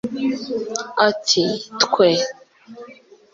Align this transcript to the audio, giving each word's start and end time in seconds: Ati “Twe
Ati 1.07 1.43
“Twe 1.83 2.07